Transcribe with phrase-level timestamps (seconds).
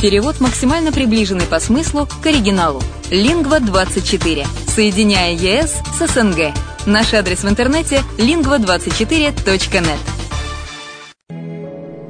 [0.00, 2.82] Перевод максимально приближенный по смыслу к оригиналу.
[3.10, 4.46] Лингва24.
[4.68, 6.52] Соединяя ЕС с СНГ.
[6.84, 9.98] Наш адрес в интернете lingva24.net.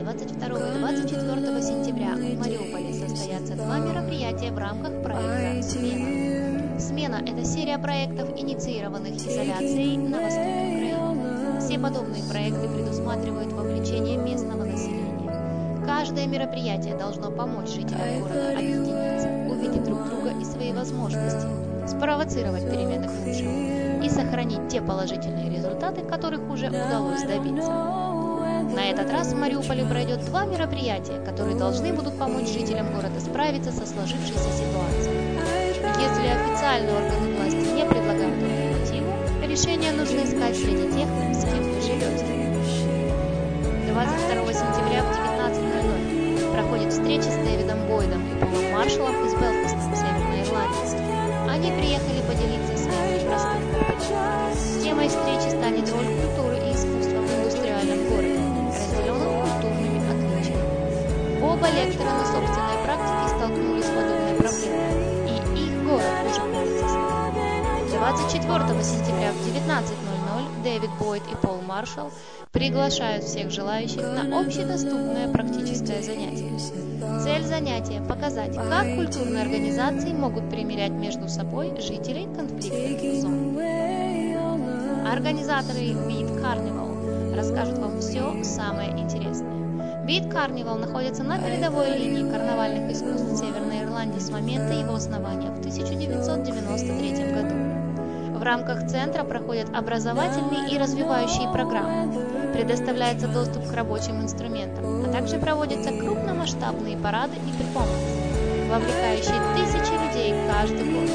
[0.00, 6.80] 22 и 24 сентября в Мариуполе состоятся два мероприятия в рамках проекта «Смена».
[6.80, 11.60] «Смена»— это серия проектов, инициированных изоляцией на востоке Украины.
[11.60, 15.07] Все подобные проекты предусматривают вовлечение местного населения.
[15.88, 21.46] Каждое мероприятие должно помочь жителям города объединиться, увидеть друг друга и свои возможности,
[21.88, 27.70] спровоцировать перемены к лучшему и сохранить те положительные результаты, которых уже удалось добиться.
[27.70, 33.72] На этот раз в Мариуполе пройдет два мероприятия, которые должны будут помочь жителям города справиться
[33.72, 35.38] со сложившейся ситуацией.
[35.80, 39.10] Если официальные органы власти не предлагают альтернативу,
[39.42, 41.80] решение нужно искать среди тех, с кем вы
[48.88, 51.50] Маршалом из Белфаста, Северной Ирландии.
[51.50, 53.60] Они приехали поделиться своим непростым.
[54.82, 58.40] Темой встречи станет роль культуры и искусства в индустриальном городе,
[58.72, 61.44] разделенном культурными отличиями.
[61.44, 64.96] Оба лектора на собственной практике столкнулись с подобной проблемой,
[65.28, 67.98] и их город уже борется с ней.
[67.98, 72.10] 24 сентября в 19.00 Дэвид Бойд и Пол Маршалл
[72.52, 76.58] приглашают всех желающих на общедоступное практическое занятие.
[77.22, 83.58] Цель занятия– показать, как культурные организации могут примирять между собой жителей конфликтных зон.
[85.06, 89.58] Организаторы Beat Carnival расскажут вам все самое интересное.
[90.06, 95.58] Beat Carnival находится на передовой линии карнавальных искусств Северной Ирландии с момента его основания в
[95.58, 97.77] 1993 году.
[98.48, 102.10] Рамках центра проходят образовательные и развивающие программы.
[102.54, 108.16] Предоставляется доступ к рабочим инструментам, а также проводятся крупномасштабные парады и перформансы,
[108.70, 111.10] вовлекающие тысячи людей каждый год.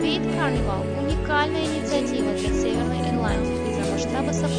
[0.00, 4.57] Beat Carnival– уникальная инициатива для Северной Ирландии из-за масштаба событий,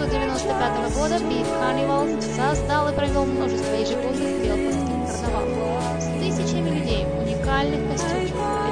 [0.00, 7.18] 1995 года Beat Carnival создал и провел множество ежегодных белфастских карнавалов с тысячами людей в
[7.18, 8.30] уникальных костюмах,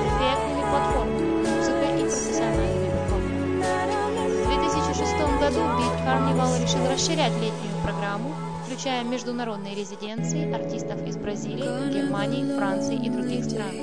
[0.08, 4.42] эффектными платформами, музыкой и профессиональными перформансами.
[4.42, 8.34] В 2006 году Beat Carnival решил расширять летнюю программу,
[8.64, 13.74] включая международные резиденции артистов из Бразилии, Германии, Франции и других стран.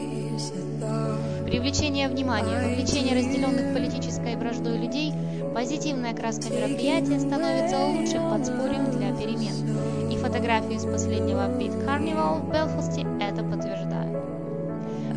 [1.45, 5.13] Привлечение внимания, вовлечение разделенных политической враждой людей,
[5.55, 10.11] позитивная краска мероприятия становится лучшим подспорьем для перемен.
[10.11, 14.21] И фотографии с последнего Beat Carnival в Белфасте это подтверждают.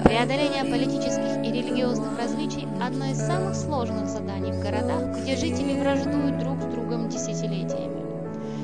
[0.05, 6.39] Преодоление политических и религиозных различий– одно из самых сложных заданий в городах, где жители враждуют
[6.39, 7.99] друг с другом десятилетиями.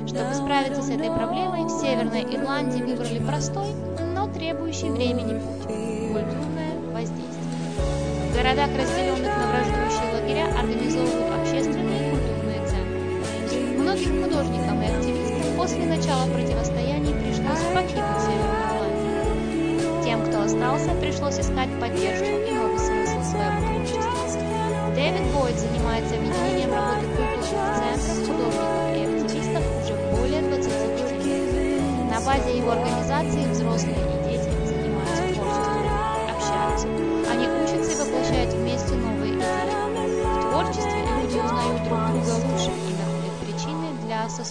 [0.07, 3.75] Чтобы справиться с этой проблемой, в Северной Ирландии выбрали простой,
[4.15, 5.67] но требующий времени путь–
[6.13, 7.35] культурное воздействие.
[8.31, 11.64] В городах, разделенных на враждующие лагеря, организовывают общественные
[13.95, 20.03] Многим художникам и активистам после начала противостояний пришлось покинуть Северную Ирландию.
[20.03, 24.91] Тем, кто остался, пришлось искать поддержку и новый смысл своего творчества.
[24.97, 27.47] Дэвид Бойд занимается объединением работы культурных
[27.79, 32.11] центров, художников и активистов уже более 25 лет.
[32.11, 34.24] На базе его организации взрослые и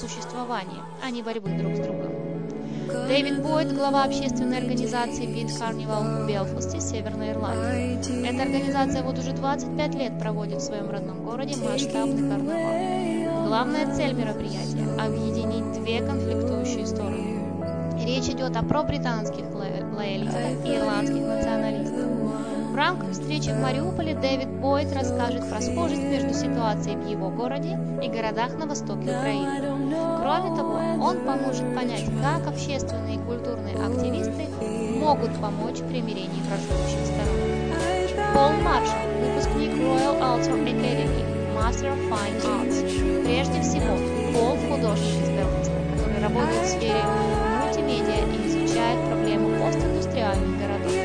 [0.03, 2.11] для сосуществования, а не борьбы друг с другом.
[3.07, 8.27] Дэвид Бойд, глава общественной организации Beat Carnival в Белфасте, Северной Ирландии.
[8.27, 13.47] Эта организация вот уже 25 лет проводит в своем родном городе масштабный карнавал.
[13.47, 17.39] Главная цель мероприятия– объединить две конфликтующие стороны.
[18.03, 22.22] Речь идет о пробританских лоялистах и ирландских националистах.
[22.83, 28.09] Рамках встречи в Мариуполе Дэвид Бойд расскажет про схожесть между ситуацией в его городе и
[28.09, 29.95] городах на востоке Украины.
[30.19, 34.49] Кроме того, он поможет понять, как общественные и культурные активисты
[34.99, 38.33] могут помочь в примирении враждующих сторон.
[38.33, 41.23] Пол Маршалл, выпускник Royal Altar Academy,
[41.55, 43.23] Master of Fine Arts.
[43.23, 43.95] Прежде всего,
[44.33, 47.01] Пол художник из Белфаста, который работает в сфере
[47.63, 51.02] мультимедиа и изучает проблемы постиндустриальных городов.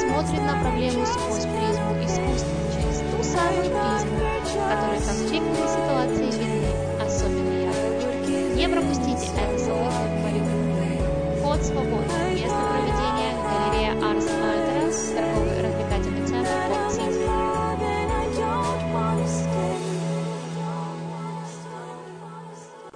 [0.00, 4.98] Смотрит на проблему сквозь призму искусства, через ту самую призму, в которой
[5.68, 6.66] ситуации видны
[7.00, 8.56] особенно ярко.
[8.56, 11.42] Не пропустите это событие в.
[11.42, 12.13] Ход свободы.